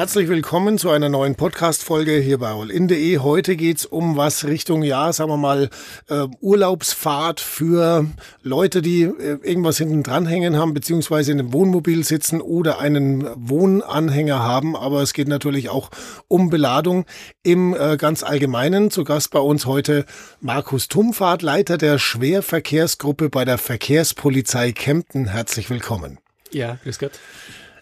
[0.00, 3.18] Herzlich willkommen zu einer neuen Podcast-Folge hier bei allin.de.
[3.18, 5.68] Heute geht's um was Richtung, ja, sagen wir mal,
[6.08, 8.06] äh, Urlaubsfahrt für
[8.42, 14.38] Leute, die äh, irgendwas hinten dranhängen haben, beziehungsweise in einem Wohnmobil sitzen oder einen Wohnanhänger
[14.38, 14.74] haben.
[14.74, 15.90] Aber es geht natürlich auch
[16.28, 17.04] um Beladung
[17.42, 18.90] im äh, ganz Allgemeinen.
[18.90, 20.06] Zu Gast bei uns heute
[20.40, 25.26] Markus Tumfahrt, Leiter der Schwerverkehrsgruppe bei der Verkehrspolizei Kempten.
[25.26, 26.16] Herzlich willkommen.
[26.52, 27.12] Ja, grüß Gott.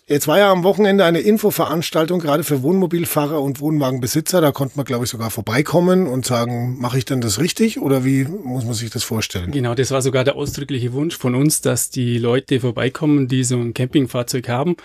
[0.08, 4.40] Jetzt war ja am Wochenende eine Infoveranstaltung gerade für Wohnmobilfahrer und Wohnwagenbesitzer.
[4.40, 8.06] Da konnte man, glaube ich, sogar vorbeikommen und sagen, mache ich denn das richtig oder
[8.06, 9.50] wie muss man sich das vorstellen?
[9.50, 13.58] Genau, das war sogar der ausdrückliche Wunsch von uns, dass die Leute vorbeikommen, die so
[13.58, 14.76] ein Campingfahrzeug haben,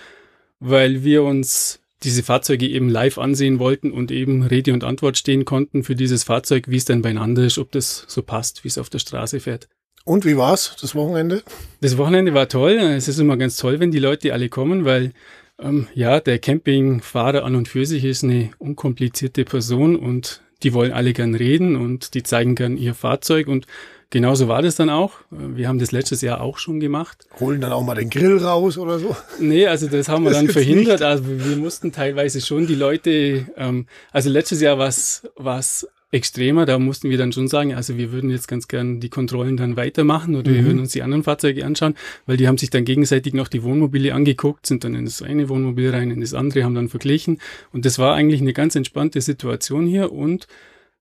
[0.60, 5.46] weil wir uns diese Fahrzeuge eben live ansehen wollten und eben Rede und Antwort stehen
[5.46, 8.76] konnten für dieses Fahrzeug, wie es denn beieinander ist, ob das so passt, wie es
[8.76, 9.68] auf der Straße fährt.
[10.04, 11.42] Und wie war's das Wochenende?
[11.80, 12.72] Das Wochenende war toll.
[12.72, 15.12] Es ist immer ganz toll, wenn die Leute alle kommen, weil
[15.58, 20.92] ähm, ja, der Campingfahrer an und für sich ist eine unkomplizierte Person und die wollen
[20.92, 23.66] alle gern reden und die zeigen gern ihr Fahrzeug und
[24.10, 25.12] genauso war das dann auch.
[25.30, 27.26] Wir haben das letztes Jahr auch schon gemacht.
[27.40, 29.16] Holen dann auch mal den Grill raus oder so?
[29.40, 31.00] Nee, also das haben wir das dann verhindert.
[31.00, 31.02] Nicht.
[31.02, 36.64] Also wir mussten teilweise schon die Leute, ähm, also letztes Jahr war es extremer.
[36.64, 39.76] Da mussten wir dann schon sagen, also wir würden jetzt ganz gern die Kontrollen dann
[39.76, 40.54] weitermachen oder mhm.
[40.54, 41.94] wir würden uns die anderen Fahrzeuge anschauen,
[42.26, 45.48] weil die haben sich dann gegenseitig noch die Wohnmobile angeguckt, sind dann in das eine
[45.48, 47.40] Wohnmobil rein, in das andere, haben dann verglichen.
[47.72, 50.46] Und das war eigentlich eine ganz entspannte Situation hier und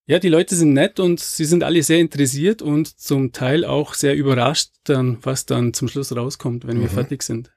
[0.05, 3.93] ja, die Leute sind nett und sie sind alle sehr interessiert und zum Teil auch
[3.93, 6.81] sehr überrascht, dann, was dann zum Schluss rauskommt, wenn mhm.
[6.81, 7.51] wir fertig sind.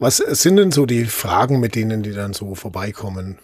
[0.00, 3.38] Was sind denn so die Fragen, mit denen die dann so vorbeikommen?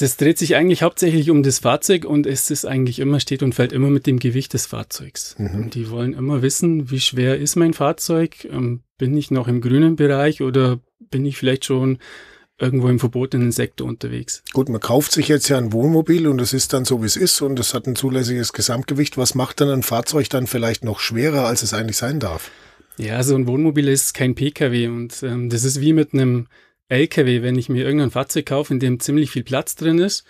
[0.00, 3.54] Das dreht sich eigentlich hauptsächlich um das Fahrzeug und es ist eigentlich immer, steht und
[3.54, 5.36] fällt immer mit dem Gewicht des Fahrzeugs.
[5.36, 5.68] Mhm.
[5.68, 8.46] Die wollen immer wissen, wie schwer ist mein Fahrzeug?
[8.50, 11.98] Ähm, bin ich noch im grünen Bereich oder bin ich vielleicht schon
[12.58, 14.42] irgendwo im verbotenen Sektor unterwegs?
[14.54, 17.16] Gut, man kauft sich jetzt ja ein Wohnmobil und es ist dann so, wie es
[17.16, 19.18] ist und es hat ein zulässiges Gesamtgewicht.
[19.18, 22.50] Was macht dann ein Fahrzeug dann vielleicht noch schwerer, als es eigentlich sein darf?
[22.96, 26.46] Ja, so ein Wohnmobil ist kein Pkw und ähm, das ist wie mit einem
[26.90, 30.24] LKW, wenn ich mir irgendein Fahrzeug kaufe, in dem ziemlich viel Platz drin ist,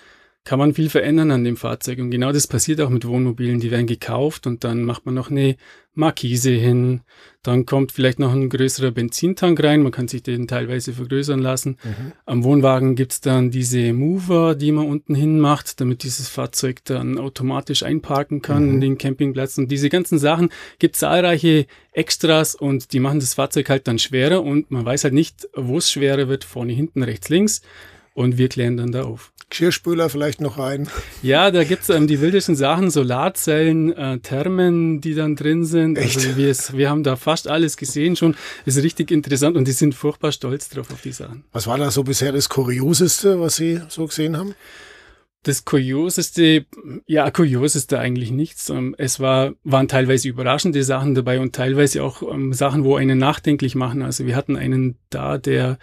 [0.45, 1.99] kann man viel verändern an dem Fahrzeug.
[1.99, 3.61] Und genau das passiert auch mit Wohnmobilen.
[3.61, 5.56] Die werden gekauft und dann macht man noch eine
[5.93, 7.03] Markise hin.
[7.43, 9.83] Dann kommt vielleicht noch ein größerer Benzintank rein.
[9.83, 11.77] Man kann sich den teilweise vergrößern lassen.
[11.84, 12.12] Mhm.
[12.25, 17.19] Am Wohnwagen gibt's dann diese Mover, die man unten hin macht, damit dieses Fahrzeug dann
[17.19, 18.75] automatisch einparken kann mhm.
[18.75, 19.59] in den Campingplatz.
[19.59, 20.49] Und diese ganzen Sachen
[20.79, 25.15] gibt zahlreiche Extras und die machen das Fahrzeug halt dann schwerer und man weiß halt
[25.15, 27.62] nicht, wo es schwerer wird, vorne, hinten, rechts, links.
[28.20, 29.32] Und wir klären dann da auf.
[29.48, 30.91] Geschirrspüler vielleicht noch rein.
[31.22, 35.97] Ja, da gibt's ähm, die wildesten Sachen, Solarzellen, äh, Thermen, die dann drin sind.
[35.97, 36.16] Echt?
[36.16, 38.36] Also wir, wir haben da fast alles gesehen schon.
[38.66, 41.44] Ist richtig interessant und die sind furchtbar stolz drauf auf die Sachen.
[41.53, 44.54] Was war da so bisher das Kurioseste, was Sie so gesehen haben?
[45.44, 46.66] Das Kurioseste,
[47.06, 48.69] ja, Kurioseste eigentlich nichts.
[48.69, 53.16] Ähm, es war, waren teilweise überraschende Sachen dabei und teilweise auch ähm, Sachen, wo einen
[53.16, 54.02] nachdenklich machen.
[54.02, 55.78] Also wir hatten einen da, der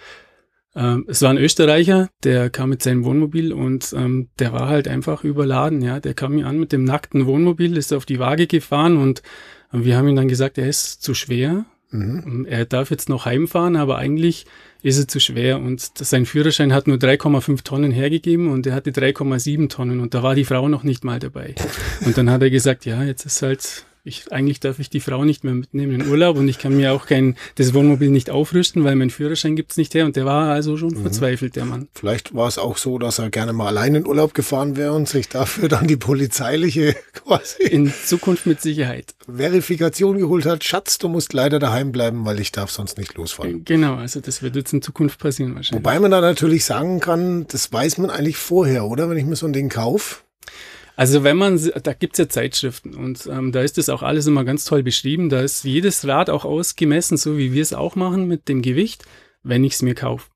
[0.78, 4.88] ähm, es war ein Österreicher, der kam mit seinem Wohnmobil und ähm, der war halt
[4.88, 5.82] einfach überladen.
[5.82, 9.24] Ja, der kam mir an mit dem nackten Wohnmobil, ist auf die Waage gefahren und
[9.74, 11.66] äh, wir haben ihm dann gesagt, er ist zu schwer.
[11.90, 12.24] Mhm.
[12.26, 14.46] Ähm, er darf jetzt noch heimfahren, aber eigentlich
[14.84, 18.92] ist er zu schwer und sein Führerschein hat nur 3,5 Tonnen hergegeben und er hatte
[18.92, 21.56] 3,7 Tonnen und da war die Frau noch nicht mal dabei.
[22.06, 25.26] Und dann hat er gesagt, ja, jetzt ist halt ich, eigentlich darf ich die Frau
[25.26, 28.84] nicht mehr mitnehmen in Urlaub und ich kann mir auch kein, das Wohnmobil nicht aufrüsten,
[28.84, 31.02] weil mein Führerschein gibt's nicht her und der war also schon mhm.
[31.02, 31.88] verzweifelt, der Mann.
[31.94, 35.08] Vielleicht war es auch so, dass er gerne mal allein in Urlaub gefahren wäre und
[35.08, 37.64] sich dafür dann die polizeiliche quasi.
[37.64, 39.14] In Zukunft mit Sicherheit.
[39.28, 43.66] Verifikation geholt hat, Schatz, du musst leider daheim bleiben, weil ich darf sonst nicht losfahren.
[43.66, 45.84] Genau, also das wird jetzt in Zukunft passieren wahrscheinlich.
[45.84, 49.10] Wobei man da natürlich sagen kann, das weiß man eigentlich vorher, oder?
[49.10, 50.18] Wenn ich mir so ein Ding kaufe.
[50.98, 54.44] Also wenn man, da gibt's ja Zeitschriften und ähm, da ist das auch alles immer
[54.44, 55.30] ganz toll beschrieben.
[55.30, 59.06] Da ist jedes Rad auch ausgemessen, so wie wir es auch machen mit dem Gewicht,
[59.44, 60.32] wenn ich es mir kaufe.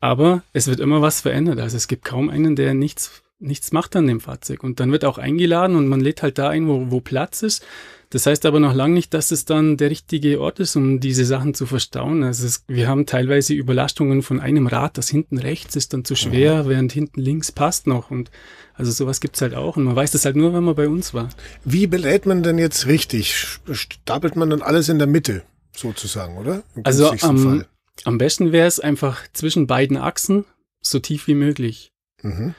[0.00, 1.60] Aber es wird immer was verändert.
[1.60, 4.62] Also es gibt kaum einen, der nichts, nichts macht an dem Fahrzeug.
[4.62, 7.64] Und dann wird auch eingeladen und man lädt halt da ein, wo, wo Platz ist.
[8.10, 11.24] Das heißt aber noch lange nicht, dass es dann der richtige Ort ist, um diese
[11.24, 12.24] Sachen zu verstauen.
[12.24, 16.16] Also es, wir haben teilweise Überlastungen von einem Rad, das hinten rechts ist dann zu
[16.16, 16.68] schwer, mhm.
[16.68, 18.10] während hinten links passt noch.
[18.10, 18.32] Und
[18.74, 19.76] also sowas gibt's halt auch.
[19.76, 21.28] Und man weiß das halt nur, wenn man bei uns war.
[21.64, 23.60] Wie belädt man denn jetzt richtig?
[23.70, 25.44] Stapelt man dann alles in der Mitte,
[25.74, 26.64] sozusagen, oder?
[26.82, 27.64] also am,
[28.04, 30.44] am besten wäre es einfach zwischen beiden Achsen
[30.80, 31.92] so tief wie möglich.
[32.22, 32.54] Mhm.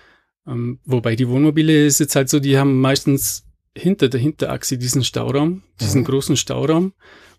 [0.48, 3.46] Ähm, wobei die Wohnmobile ist jetzt halt so, die haben meistens
[3.78, 6.06] hinter der Hinterachse diesen Stauraum, diesen mhm.
[6.06, 6.94] großen Stauraum.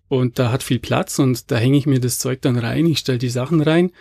[0.09, 2.99] Und da hat viel Platz und da hänge ich mir das Zeug dann rein, ich
[2.99, 3.93] stelle die Sachen rein.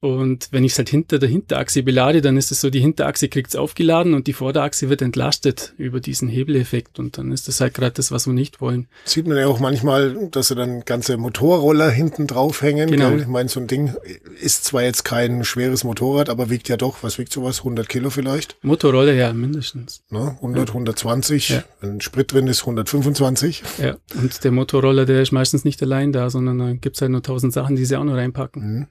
[0.00, 3.28] Und wenn ich es halt hinter der Hinterachse belade, dann ist es so, die Hinterachse
[3.28, 6.98] kriegt es aufgeladen und die Vorderachse wird entlastet über diesen Hebeleffekt.
[6.98, 8.88] Und dann ist das halt gerade das, was wir nicht wollen.
[9.04, 12.90] Sieht man ja auch manchmal, dass sie dann ganze Motorroller hinten draufhängen.
[12.90, 13.10] Genau.
[13.10, 13.20] Gell?
[13.20, 13.94] Ich meine, so ein Ding
[14.40, 17.58] ist zwar jetzt kein schweres Motorrad, aber wiegt ja doch, was wiegt sowas?
[17.58, 18.56] 100 Kilo vielleicht?
[18.62, 20.02] Motorroller ja mindestens.
[20.08, 20.34] Ne?
[20.36, 20.74] 100, Ja.
[20.74, 21.48] 120.
[21.50, 21.64] Ja.
[21.82, 23.62] Wenn Sprit drin ist, 125.
[23.76, 23.96] Ja.
[24.18, 27.52] Und der Motorroller, der ist meistens nicht allein da, sondern da gibt's halt nur tausend
[27.52, 28.62] Sachen, die sie auch noch reinpacken.
[28.62, 28.86] Mhm.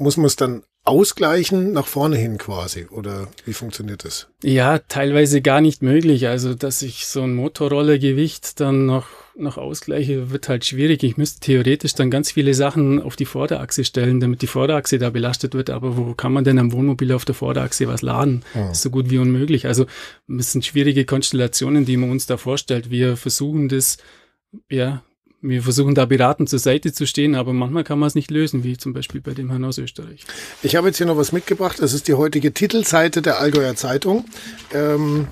[0.00, 2.86] Muss man es dann ausgleichen nach vorne hin quasi?
[2.90, 4.28] Oder wie funktioniert das?
[4.42, 6.26] Ja, teilweise gar nicht möglich.
[6.26, 11.02] Also, dass ich so ein Motorrollergewicht dann noch, noch ausgleiche, wird halt schwierig.
[11.02, 15.10] Ich müsste theoretisch dann ganz viele Sachen auf die Vorderachse stellen, damit die Vorderachse da
[15.10, 15.68] belastet wird.
[15.68, 18.42] Aber wo kann man denn am Wohnmobil auf der Vorderachse was laden?
[18.54, 18.70] Hm.
[18.70, 19.66] Ist so gut wie unmöglich.
[19.66, 19.84] Also,
[20.38, 22.90] es sind schwierige Konstellationen, die man uns da vorstellt.
[22.90, 23.98] Wir versuchen das,
[24.70, 25.02] ja,
[25.42, 28.62] wir versuchen da beratend zur Seite zu stehen, aber manchmal kann man es nicht lösen,
[28.62, 30.24] wie zum Beispiel bei dem Herrn aus Österreich.
[30.62, 31.78] Ich habe jetzt hier noch was mitgebracht.
[31.80, 34.24] Das ist die heutige Titelseite der Allgäuer Zeitung.
[34.72, 35.28] Ähm,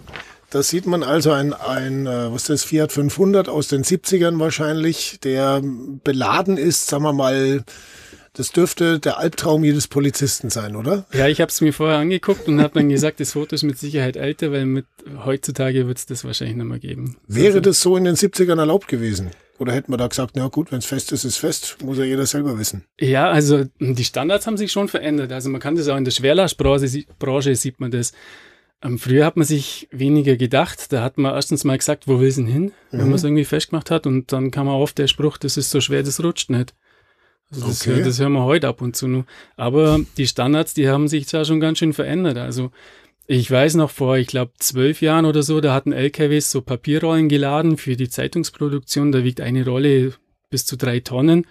[0.51, 4.39] da sieht man also ein, ein äh, was ist das, Fiat 500 aus den 70ern
[4.39, 7.65] wahrscheinlich, der beladen ist, sagen wir mal,
[8.39, 11.07] das dürfte der Albtraum jedes Polizisten sein, oder?
[11.13, 13.79] Ja, ich habe es mir vorher angeguckt und habe dann gesagt, das Foto ist mit
[13.79, 14.87] Sicherheit älter, weil mit
[15.25, 17.17] heutzutage wird es das wahrscheinlich nicht mehr geben.
[17.27, 19.31] Wäre Also, das so in den 70ern erlaubt gewesen?
[19.59, 22.05] Oder hätten wir da gesagt, na gut, wenn es fest ist, ist fest, muss ja
[22.05, 22.85] jeder selber wissen.
[23.01, 25.33] Ja, also die Standards haben sich schon verändert.
[25.33, 28.13] Also man kann das auch in der Schwerlastbranche Branche sieht man das.
[28.81, 30.93] Ähm, früher hat man sich weniger gedacht.
[30.93, 33.07] Da hat man erstens mal gesagt, wo will es denn hin, wenn Mhm.
[33.07, 34.07] man es irgendwie festgemacht hat.
[34.07, 36.75] Und dann kam auch oft der Spruch, das ist so schwer, das rutscht nicht.
[37.51, 38.03] Also das, Okay.
[38.03, 39.25] das hören wir heute ab und zu nur.
[39.57, 42.37] Aber die Standards, die haben sich zwar schon ganz schön verändert.
[42.37, 42.71] Also
[43.27, 47.29] ich weiß noch vor, ich glaube, zwölf Jahren oder so, da hatten LKWs so Papierrollen
[47.29, 49.13] geladen für die Zeitungsproduktion.
[49.13, 50.15] Da wiegt eine Rolle
[50.51, 51.47] bis zu drei Tonnen.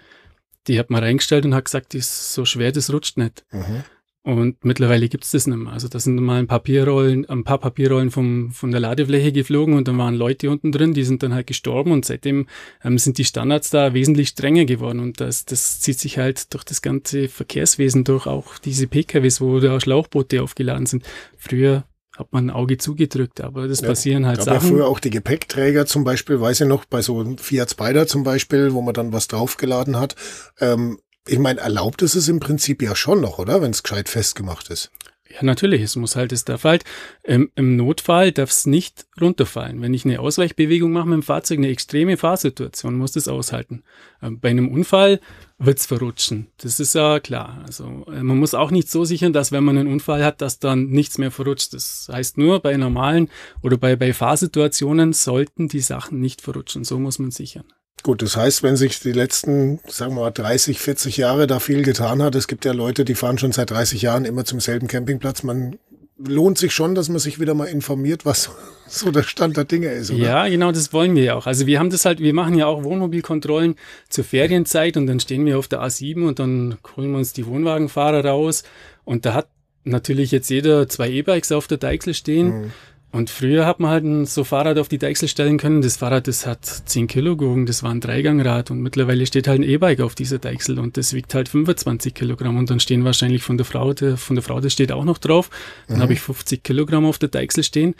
[0.66, 3.44] Die hat man reingestellt und hat gesagt, die ist so schwer, das rutscht nicht.
[3.52, 3.84] Mhm.
[4.24, 5.72] Und mittlerweile gibt's das nicht mehr.
[5.72, 9.88] Also da sind mal ein Papierrollen, ein paar Papierrollen vom, von der Ladefläche geflogen und
[9.88, 12.46] dann waren Leute unten drin, die sind dann halt gestorben und seitdem
[12.84, 16.64] ähm, sind die Standards da wesentlich strenger geworden und das, das zieht sich halt durch
[16.64, 21.04] das ganze Verkehrswesen durch, auch diese PKWs, wo da Schlauchboote aufgeladen sind.
[21.38, 21.84] Früher
[22.14, 24.68] hat man ein Auge zugedrückt, aber das Ja, passieren halt gab ja Sachen.
[24.70, 28.24] früher auch die Gepäckträger zum Beispiel, weiß ich noch, bei so einem Fiat Spider zum
[28.24, 30.16] Beispiel, wo man dann was draufgeladen hat.
[30.60, 33.60] Ähm, ich meine, erlaubt ist es im Prinzip ja schon noch, oder?
[33.60, 34.90] Wenn es gescheit festgemacht ist.
[35.30, 36.84] Ja, natürlich, es muss halt, es darf halt,
[37.22, 39.82] ähm, im Notfall darf es nicht runterfallen.
[39.82, 43.82] Wenn ich eine Ausweichbewegung mache mit dem Fahrzeug, eine extreme Fahrsituation, muss das aushalten.
[44.22, 45.20] Ähm, bei einem Unfall
[45.58, 46.46] wird's verrutschen.
[46.56, 47.62] Das ist ja klar.
[47.66, 50.60] Also äh, man muss auch nicht so sichern, dass wenn man einen Unfall hat, dass
[50.60, 51.74] dann nichts mehr verrutscht.
[51.74, 53.28] Das heißt nur, bei normalen
[53.62, 56.84] oder bei, bei Fahrsituationen sollten die Sachen nicht verrutschen.
[56.84, 57.64] So muss man sichern.
[58.02, 61.82] Gut, das heißt, wenn sich die letzten, sagen wir mal, 30, 40 Jahre da viel
[61.82, 64.86] getan hat, es gibt ja Leute, die fahren schon seit 30 Jahren immer zum selben
[64.86, 65.78] Campingplatz, man
[66.18, 68.50] lohnt sich schon, dass man sich wieder mal informiert, was
[68.88, 70.18] so der Stand der Dinge ist, oder?
[70.18, 71.46] Ja, genau, das wollen wir ja auch.
[71.46, 73.76] Also wir haben das halt, wir machen ja auch Wohnmobilkontrollen
[74.08, 77.46] zur Ferienzeit und dann stehen wir auf der A7 und dann holen wir uns die
[77.46, 78.64] Wohnwagenfahrer raus
[79.04, 79.48] und da hat
[79.84, 82.62] natürlich jetzt jeder zwei E-Bikes auf der Deichsel stehen.
[82.62, 82.72] Mhm.
[83.10, 85.80] Und früher hat man halt ein so Fahrrad auf die Deichsel stellen können.
[85.80, 89.60] Das Fahrrad, das hat 10 Kilo gewogen, das war ein Dreigangrad und mittlerweile steht halt
[89.60, 93.42] ein E-Bike auf dieser Deichsel und das wiegt halt 25 Kilogramm und dann stehen wahrscheinlich
[93.42, 95.48] von der Frau, der, von der Frau, das steht auch noch drauf.
[95.86, 96.02] Dann Mhm.
[96.02, 97.94] habe ich 50 Kilogramm auf der Deichsel stehen.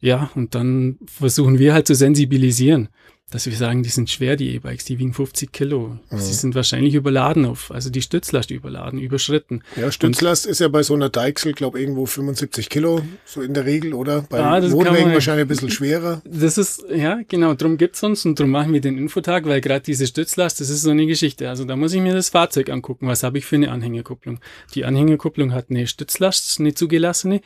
[0.00, 2.88] Ja, und dann versuchen wir halt zu sensibilisieren,
[3.30, 5.98] dass wir sagen, die sind schwer, die E-Bikes, die wiegen 50 Kilo.
[6.10, 6.18] Mhm.
[6.18, 9.62] Sie sind wahrscheinlich überladen auf, also die Stützlast überladen, überschritten.
[9.74, 13.64] Ja, Stützlast ist ja bei so einer Deichsel, glaube irgendwo 75 Kilo, so in der
[13.64, 14.22] Regel, oder?
[14.30, 16.22] Bei Ah, Wohnwägen man- wahrscheinlich ein bisschen schwerer.
[16.24, 19.80] Das ist, ja, genau, drum gibt's uns und drum machen wir den Infotag, weil gerade
[19.84, 21.48] diese Stützlast, das ist so eine Geschichte.
[21.48, 24.38] Also da muss ich mir das Fahrzeug angucken, was habe ich für eine Anhängerkupplung.
[24.76, 27.40] Die Anhängerkupplung hat eine Stützlast, eine zugelassene.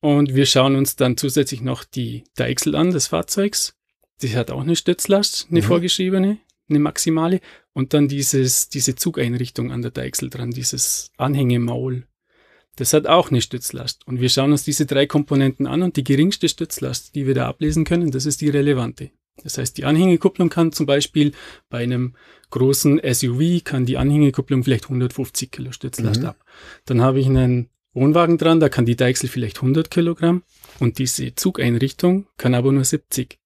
[0.00, 3.74] Und wir schauen uns dann zusätzlich noch die Deichsel an des Fahrzeugs.
[4.24, 5.64] Die hat auch eine Stützlast, eine Mhm.
[5.64, 6.38] vorgeschriebene,
[6.68, 7.40] eine maximale.
[7.72, 12.06] Und dann dieses, diese Zugeinrichtung an der Deichsel dran, dieses Anhängemaul.
[12.76, 14.06] Das hat auch eine Stützlast.
[14.06, 17.46] Und wir schauen uns diese drei Komponenten an und die geringste Stützlast, die wir da
[17.48, 19.10] ablesen können, das ist die relevante.
[19.42, 21.32] Das heißt, die Anhängekupplung kann zum Beispiel
[21.68, 22.14] bei einem
[22.50, 26.26] großen SUV kann die Anhängekupplung vielleicht 150 Kilo Stützlast Mhm.
[26.26, 26.44] ab.
[26.86, 30.42] Dann habe ich einen Wohnwagen dran, da kann die Deichsel vielleicht 100 Kilogramm
[30.80, 33.38] und diese Zugeinrichtung kann aber nur 70.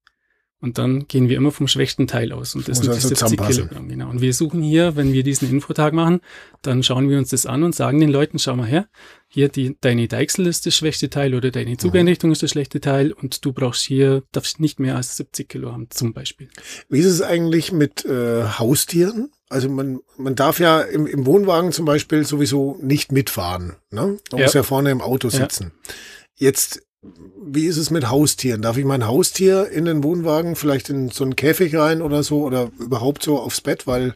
[0.60, 2.56] Und dann gehen wir immer vom schwächsten Teil aus.
[2.56, 3.68] Und das sind also die 70 zusammenpassen.
[3.68, 4.10] Kilogramm, genau.
[4.10, 6.20] Und wir suchen hier, wenn wir diesen Infotag machen,
[6.62, 8.88] dann schauen wir uns das an und sagen den Leuten, schau mal her,
[9.28, 11.78] hier die, deine Deichsel ist das schwächste Teil oder deine Mhm.
[11.78, 15.70] Zugeinrichtung ist das schlechte Teil und du brauchst hier, darfst nicht mehr als 70 Kilo
[15.70, 16.48] haben, zum Beispiel.
[16.88, 19.30] Wie ist es eigentlich mit äh, Haustieren?
[19.48, 23.76] Also man, man darf ja im, im Wohnwagen zum Beispiel sowieso nicht mitfahren.
[23.90, 24.18] Ne?
[24.32, 24.46] Man ja.
[24.46, 25.72] muss ja vorne im Auto sitzen.
[25.86, 25.94] Ja.
[26.40, 28.62] Jetzt, wie ist es mit Haustieren?
[28.62, 32.42] Darf ich mein Haustier in den Wohnwagen vielleicht in so einen Käfig rein oder so
[32.42, 33.86] oder überhaupt so aufs Bett?
[33.86, 34.14] Weil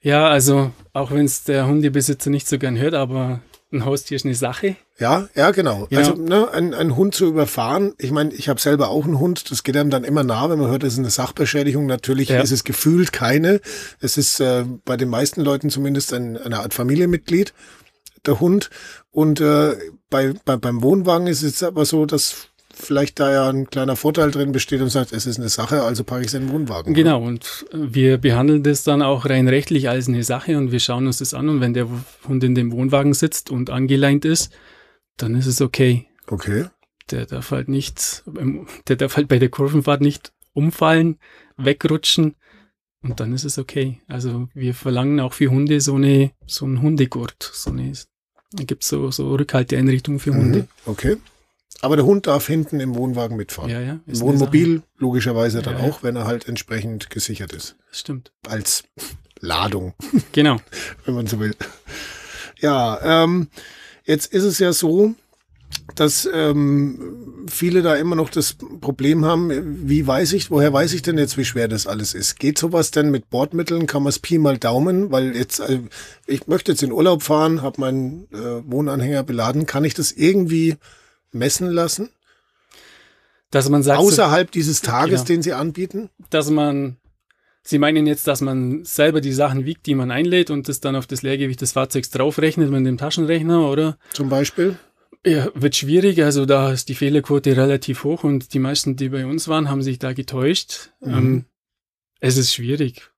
[0.00, 3.40] ja, also auch wenn es der Hundebesitzer nicht so gern hört, aber
[3.72, 4.76] ein Haustier ist eine Sache.
[4.98, 5.88] Ja, ja, genau.
[5.90, 5.98] Ja.
[5.98, 9.50] Also ne, ein, ein Hund zu überfahren, ich meine, ich habe selber auch einen Hund,
[9.50, 11.86] das geht einem dann immer nah, wenn man hört, das ist eine Sachbeschädigung.
[11.86, 12.40] Natürlich ja.
[12.40, 13.60] ist es gefühlt keine.
[14.00, 17.52] Es ist äh, bei den meisten Leuten zumindest ein, eine Art Familienmitglied,
[18.26, 18.70] der Hund.
[19.10, 19.76] Und äh,
[20.10, 24.30] bei, bei, beim Wohnwagen ist es aber so, dass vielleicht da ja ein kleiner Vorteil
[24.30, 26.94] drin besteht und sagt, es ist eine Sache, also packe ich es in den Wohnwagen.
[26.94, 31.06] Genau, und wir behandeln das dann auch rein rechtlich als eine Sache und wir schauen
[31.06, 31.88] uns das an und wenn der
[32.28, 34.52] Hund in dem Wohnwagen sitzt und angeleint ist,
[35.16, 36.06] dann ist es okay.
[36.26, 36.66] Okay.
[37.10, 38.24] Der darf halt nicht,
[38.88, 41.18] der darf halt bei der Kurvenfahrt nicht umfallen,
[41.56, 42.34] wegrutschen
[43.02, 44.00] und dann ist es okay.
[44.08, 47.92] Also wir verlangen auch für Hunde so eine, so einen Hundegurt, so eine,
[48.52, 50.60] da gibt es so, so Rückhalteeinrichtungen für Hunde.
[50.60, 51.16] Mhm, okay.
[51.82, 53.70] Aber der Hund darf hinten im Wohnwagen mitfahren.
[53.70, 54.00] Ja, ja.
[54.06, 57.76] Im Wohnmobil logischerweise dann ja, auch, wenn er halt entsprechend gesichert ist.
[57.90, 58.32] Das stimmt.
[58.48, 58.84] Als
[59.40, 59.94] Ladung.
[60.32, 60.58] Genau.
[61.04, 61.54] wenn man so will.
[62.60, 63.48] Ja, ähm,
[64.04, 65.14] jetzt ist es ja so,
[65.94, 71.02] dass ähm, viele da immer noch das Problem haben, wie weiß ich, woher weiß ich
[71.02, 72.38] denn jetzt, wie schwer das alles ist?
[72.38, 73.86] Geht sowas denn mit Bordmitteln?
[73.86, 75.10] Kann man es Pi mal Daumen?
[75.12, 75.80] Weil jetzt, äh,
[76.26, 80.76] ich möchte jetzt in Urlaub fahren, habe meinen äh, Wohnanhänger beladen, kann ich das irgendwie
[81.32, 82.10] messen lassen?
[83.50, 86.10] Dass man sagt, außerhalb dieses Tages, ja, den Sie anbieten?
[86.30, 86.96] Dass man,
[87.62, 90.96] Sie meinen jetzt, dass man selber die Sachen wiegt, die man einlädt und das dann
[90.96, 93.98] auf das Leergewicht des Fahrzeugs draufrechnet mit dem Taschenrechner, oder?
[94.12, 94.76] Zum Beispiel?
[95.26, 96.22] Ja, wird schwierig.
[96.22, 99.82] Also da ist die Fehlerquote relativ hoch und die meisten, die bei uns waren, haben
[99.82, 100.90] sich da getäuscht.
[101.00, 101.14] Mhm.
[101.14, 101.44] Ähm,
[102.20, 103.10] es ist schwierig.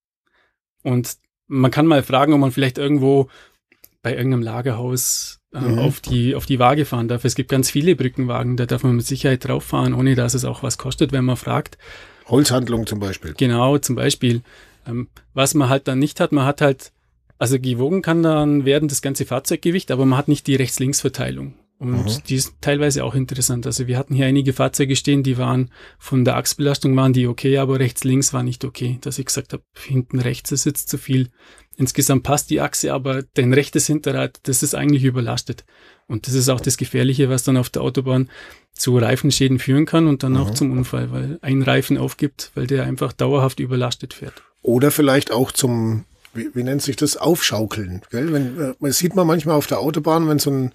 [0.83, 3.29] Und man kann mal fragen, ob man vielleicht irgendwo
[4.01, 5.79] bei irgendeinem Lagerhaus äh, mhm.
[5.81, 7.27] auf, die, auf die Waage fahren darf.
[7.27, 10.47] Es gibt ganz viele Brückenwagen, da darf man mit Sicherheit drauf fahren, ohne dass es
[10.47, 11.77] auch was kostet, wenn man fragt.
[12.27, 13.35] Holzhandlung zum Beispiel.
[13.37, 14.41] Genau, zum Beispiel.
[14.87, 16.93] Ähm, was man halt dann nicht hat, man hat halt,
[17.39, 21.53] also gewogen kann dann werden das ganze Fahrzeuggewicht, aber man hat nicht die Rechts-Links-Verteilung.
[21.79, 22.23] Und mhm.
[22.29, 23.65] die ist teilweise auch interessant.
[23.65, 27.59] Also wir hatten hier einige Fahrzeuge stehen, die waren von der Achsbelastung waren die okay,
[27.59, 28.99] aber rechts links war nicht okay.
[29.01, 31.31] Dass ich gesagt habe, hinten rechts ist jetzt zu viel.
[31.77, 35.65] Insgesamt passt die Achse, aber dein rechtes Hinterrad, das ist eigentlich überlastet.
[36.09, 38.29] Und das ist auch das Gefährliche, was dann auf der Autobahn
[38.73, 40.39] zu Reifenschäden führen kann und dann mhm.
[40.39, 44.43] auch zum Unfall, weil ein Reifen aufgibt, weil der einfach dauerhaft überlastet fährt.
[44.63, 46.05] Oder vielleicht auch zum,
[46.35, 48.03] wie, wie nennt sich das, Aufschaukeln.
[48.11, 48.33] Gell?
[48.33, 50.73] Wenn, äh, das sieht man manchmal auf der Autobahn, wenn so ein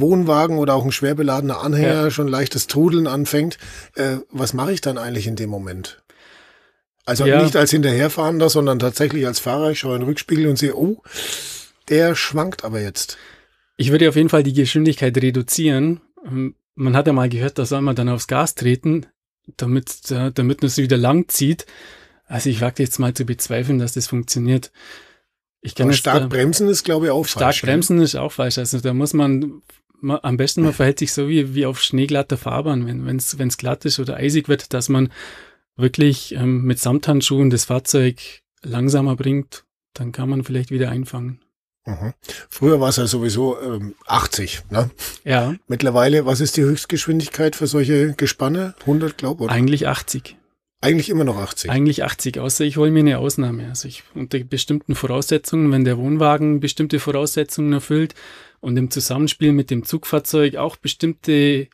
[0.00, 2.10] Wohnwagen oder auch ein schwer beladener Anhänger ja.
[2.10, 3.58] schon leichtes Trudeln anfängt.
[3.94, 6.02] Äh, was mache ich dann eigentlich in dem Moment?
[7.04, 7.42] Also ja.
[7.42, 9.70] nicht als Hinterherfahrender, sondern tatsächlich als Fahrer.
[9.70, 11.02] Ich schaue in den Rückspiegel und sehe, oh,
[11.88, 13.16] der schwankt aber jetzt.
[13.76, 16.00] Ich würde auf jeden Fall die Geschwindigkeit reduzieren.
[16.24, 19.06] Ähm, man hat ja mal gehört, da soll man dann aufs Gas treten,
[19.56, 21.64] damit, damit man es wieder lang zieht.
[22.26, 24.72] Also ich wage jetzt mal zu bezweifeln, dass das funktioniert.
[25.60, 27.56] Ich kann stark da, bremsen ist, glaube ich, auch stark falsch.
[27.58, 28.58] Stark bremsen ist auch falsch.
[28.58, 29.62] Also da muss man,
[30.00, 33.84] man am besten man verhält sich so wie, wie auf schneeglatter Fahrbahn, wenn es glatt
[33.84, 35.10] ist oder eisig wird, dass man
[35.76, 41.40] wirklich ähm, mit Samthandschuhen das Fahrzeug langsamer bringt, dann kann man vielleicht wieder einfangen.
[41.86, 42.14] Mhm.
[42.50, 44.90] Früher war es ja sowieso ähm, 80, ne?
[45.24, 45.54] Ja.
[45.68, 48.74] Mittlerweile, was ist die Höchstgeschwindigkeit für solche Gespanne?
[48.80, 49.50] 100, glaube ich?
[49.50, 50.36] Eigentlich 80.
[50.86, 51.68] Eigentlich immer noch 80.
[51.68, 53.68] Eigentlich 80, außer ich hole mir eine Ausnahme.
[53.68, 58.14] Also ich unter bestimmten Voraussetzungen, wenn der Wohnwagen bestimmte Voraussetzungen erfüllt
[58.60, 61.66] und im Zusammenspiel mit dem Zugfahrzeug auch bestimmte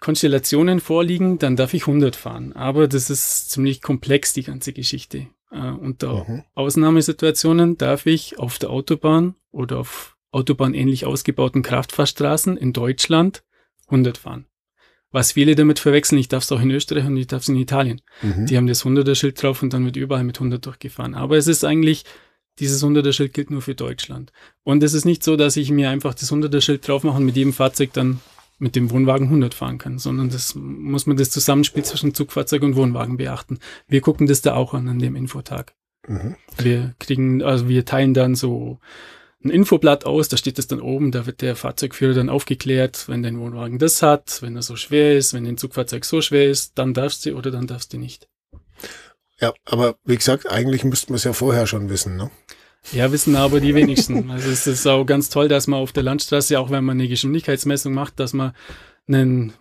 [0.00, 2.54] Konstellationen vorliegen, dann darf ich 100 fahren.
[2.54, 5.26] Aber das ist ziemlich komplex, die ganze Geschichte.
[5.50, 6.44] Äh, unter mhm.
[6.54, 13.44] Ausnahmesituationen darf ich auf der Autobahn oder auf autobahnähnlich ausgebauten Kraftfahrstraßen in Deutschland
[13.88, 14.46] 100 fahren.
[15.14, 17.54] Was viele damit verwechseln, ich darf es auch in Österreich und ich darf es in
[17.54, 18.00] Italien.
[18.20, 18.46] Mhm.
[18.46, 21.14] Die haben das 100er-Schild drauf und dann wird überall mit 100 durchgefahren.
[21.14, 22.04] Aber es ist eigentlich,
[22.58, 24.32] dieses 100er-Schild gilt nur für Deutschland.
[24.64, 27.36] Und es ist nicht so, dass ich mir einfach das 100er-Schild drauf mache und mit
[27.36, 28.18] jedem Fahrzeug dann
[28.58, 32.74] mit dem Wohnwagen 100 fahren kann, sondern das muss man das Zusammenspiel zwischen Zugfahrzeug und
[32.74, 33.60] Wohnwagen beachten.
[33.86, 35.74] Wir gucken das da auch an, an dem Infotag.
[36.08, 36.34] Mhm.
[36.58, 38.80] Wir kriegen, also wir teilen dann so
[39.44, 43.22] ein Infoblatt aus, da steht das dann oben, da wird der Fahrzeugführer dann aufgeklärt, wenn
[43.22, 46.78] dein Wohnwagen das hat, wenn er so schwer ist, wenn dein Zugfahrzeug so schwer ist,
[46.78, 48.28] dann darfst du oder dann darfst du nicht.
[49.40, 52.30] Ja, aber wie gesagt, eigentlich müssten wir es ja vorher schon wissen, ne?
[52.92, 54.30] Ja, wissen aber die wenigsten.
[54.30, 57.08] Also es ist auch ganz toll, dass man auf der Landstraße, auch wenn man eine
[57.08, 58.52] Geschwindigkeitsmessung macht, dass man
[59.08, 59.54] einen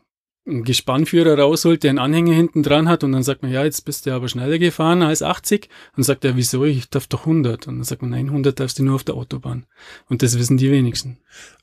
[0.46, 3.86] einen Gespannführer rausholt, der einen Anhänger hinten dran hat und dann sagt man, ja, jetzt
[3.86, 5.64] bist du aber schneller gefahren als 80.
[5.64, 7.68] Und dann sagt er, wieso, ich darf doch 100.
[7.68, 9.66] Und dann sagt man, nein, 100 darfst du nur auf der Autobahn.
[10.10, 11.20] Und das wissen die wenigsten.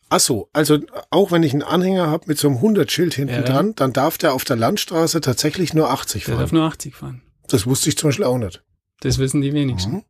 [0.08, 0.78] Ach so, also
[1.10, 3.42] auch wenn ich einen Anhänger habe mit so einem 100-Schild hinten ja.
[3.42, 6.34] dran, dann darf der auf der Landstraße tatsächlich nur 80 fahren.
[6.34, 7.22] Der darf nur 80 fahren.
[7.49, 8.64] Das wusste ich zum Beispiel auch nicht.
[9.00, 9.92] Das wissen die wenigsten.
[9.92, 10.04] Mhm.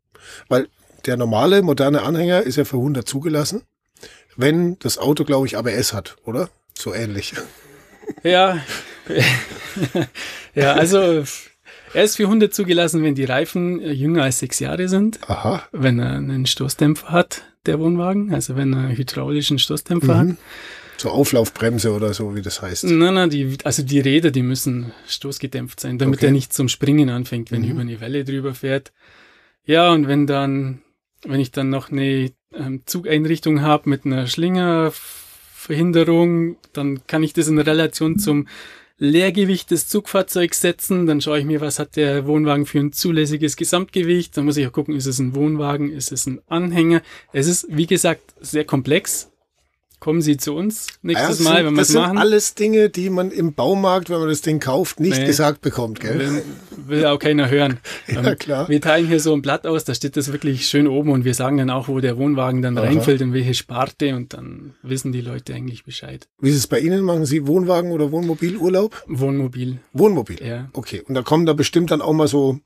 [0.49, 0.69] Weil
[1.07, 3.63] der normale, moderne Anhänger ist ja für 100 zugelassen,
[4.37, 6.49] wenn das Auto, glaube ich, ABS hat, oder?
[6.79, 7.35] So ähnlich.
[8.23, 8.59] Ja,
[10.55, 11.25] ja, also
[11.93, 15.19] er ist für Hunde zugelassen, wenn die Reifen jünger als sechs Jahre sind.
[15.29, 15.63] Aha.
[15.73, 20.31] Wenn er einen Stoßdämpfer hat, der Wohnwagen, also wenn er einen hydraulischen Stoßdämpfer mhm.
[20.31, 20.37] hat.
[20.99, 22.85] So Auflaufbremse oder so, wie das heißt.
[22.85, 26.27] Nein, nein, die, also die Räder, die müssen stoßgedämpft sein, damit okay.
[26.27, 27.71] er nicht zum Springen anfängt, wenn mhm.
[27.71, 28.93] über eine Welle drüber fährt.
[29.65, 30.83] Ja, und wenn dann,
[31.25, 34.93] wenn ich dann noch eine ähm, Zugeinrichtung habe mit einer Schlinger,
[35.71, 38.49] Verhinderung, dann kann ich das in Relation zum
[38.99, 41.07] Leergewicht des Zugfahrzeugs setzen.
[41.07, 44.37] Dann schaue ich mir, was hat der Wohnwagen für ein zulässiges Gesamtgewicht.
[44.37, 47.03] Dann muss ich auch gucken, ist es ein Wohnwagen, ist es ein Anhänger.
[47.33, 49.30] Es ist, wie gesagt, sehr komplex
[50.01, 52.03] kommen Sie zu uns nächstes ja, Mal, wenn wir es machen.
[52.03, 55.27] Das sind alles Dinge, die man im Baumarkt, wenn man das Ding kauft, nicht nee,
[55.27, 56.19] gesagt bekommt, gell?
[56.19, 56.43] Will,
[56.87, 57.79] will auch keiner hören.
[58.09, 58.69] ja, ähm, klar.
[58.69, 61.35] Wir teilen hier so ein Blatt aus, da steht das wirklich schön oben und wir
[61.35, 62.87] sagen dann auch, wo der Wohnwagen dann Aha.
[62.87, 66.29] reinfällt, in welche Sparte und dann wissen die Leute eigentlich Bescheid.
[66.41, 67.05] Wie ist es bei Ihnen?
[67.05, 69.05] Machen Sie Wohnwagen oder Wohnmobilurlaub?
[69.07, 69.79] Wohnmobil.
[69.93, 70.39] Wohnmobil?
[70.43, 70.69] Ja.
[70.73, 71.03] Okay.
[71.07, 72.59] Und da kommen da bestimmt dann auch mal so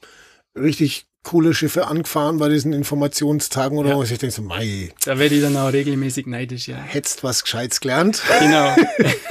[0.56, 3.98] richtig coole Schiffe angefahren bei diesen Informationstagen oder ja.
[3.98, 4.10] was.
[4.10, 4.92] Ich denke so, mei.
[5.04, 6.76] Da werde ich dann auch regelmäßig neidisch, ja.
[6.76, 8.22] Hättest was Gescheites gelernt.
[8.38, 8.76] Genau.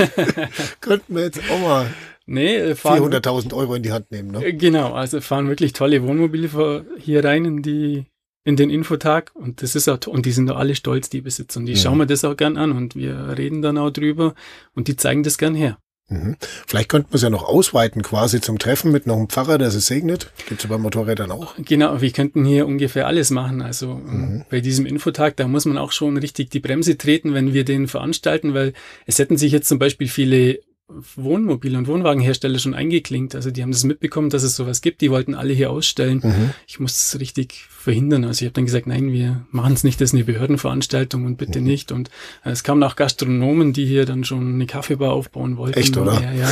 [0.82, 1.94] Könnten wir jetzt auch mal
[2.26, 4.44] nee, 400.000 Euro in die Hand nehmen, ne?
[4.46, 8.06] Äh, genau, also fahren wirklich tolle Wohnmobile hier rein in die
[8.46, 11.62] in den Infotag und das ist auch, und die sind da alle stolz, die Besitzer
[11.62, 11.80] und die ja.
[11.80, 14.36] schauen mir das auch gern an und wir reden dann auch drüber
[14.76, 15.78] und die zeigen das gern her.
[16.10, 16.36] Mhm.
[16.68, 19.70] Vielleicht könnte man es ja noch ausweiten, quasi zum Treffen mit noch einem Pfarrer, der
[19.70, 20.32] es segnet.
[20.48, 21.56] Gibt es ja bei Motorrädern auch.
[21.58, 23.62] Genau, wir könnten hier ungefähr alles machen.
[23.62, 24.46] Also ähm, mhm.
[24.50, 27.88] bei diesem Infotag, da muss man auch schon richtig die Bremse treten, wenn wir den
[27.88, 28.74] veranstalten, weil
[29.06, 33.36] es hätten sich jetzt zum Beispiel viele Wohnmobil- und Wohnwagenhersteller schon eingeklinkt.
[33.36, 35.02] Also die haben das mitbekommen, dass es sowas gibt.
[35.02, 36.22] Die wollten alle hier ausstellen.
[36.24, 36.50] Mhm.
[36.67, 38.26] Ich muss es richtig verhindern.
[38.26, 41.38] Also ich habe dann gesagt, nein, wir machen es nicht, das ist eine Behördenveranstaltung und
[41.38, 41.65] bitte mhm.
[41.65, 41.91] nicht.
[41.91, 42.10] Und
[42.43, 45.80] äh, es kamen auch Gastronomen, die hier dann schon eine Kaffeebar aufbauen wollten.
[45.80, 46.22] Echt, oder?
[46.22, 46.50] Ja, ja.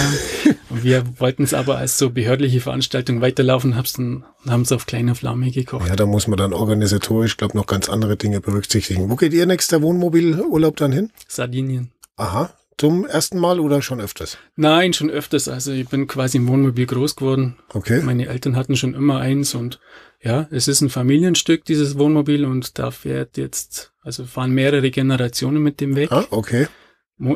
[0.70, 5.16] und wir wollten es aber als so behördliche Veranstaltung weiterlaufen und haben es auf kleiner
[5.16, 5.88] Flamme gekocht.
[5.88, 9.10] Ja, da muss man dann organisatorisch, glaube noch ganz andere Dinge berücksichtigen.
[9.10, 11.12] Wo geht ihr nächster Wohnmobilurlaub dann hin?
[11.28, 11.92] Sardinien.
[12.16, 14.40] Aha, zum ersten Mal oder schon öfters?
[14.56, 15.48] Nein, schon öfters.
[15.48, 17.60] Also ich bin quasi im Wohnmobil groß geworden.
[17.72, 18.02] Okay.
[18.02, 19.80] Meine Eltern hatten schon immer eins und
[20.20, 25.62] ja, es ist ein Familienstück, dieses Wohnmobil und da fährt jetzt, also fahren mehrere Generationen
[25.62, 26.12] mit dem weg.
[26.12, 26.66] Ah, okay.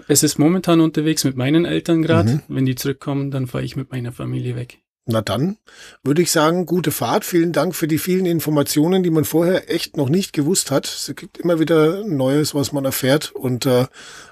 [0.07, 2.31] Es ist momentan unterwegs mit meinen Eltern gerade.
[2.31, 2.41] Mhm.
[2.47, 4.79] Wenn die zurückkommen, dann fahre ich mit meiner Familie weg.
[5.07, 5.57] Na dann
[6.03, 7.25] würde ich sagen, gute Fahrt.
[7.25, 10.85] Vielen Dank für die vielen Informationen, die man vorher echt noch nicht gewusst hat.
[10.87, 13.31] Es gibt immer wieder Neues, was man erfährt.
[13.31, 13.85] Und äh,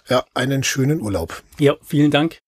[0.09, 1.43] ja, einen schönen Urlaub.
[1.59, 2.39] Ja, vielen Dank.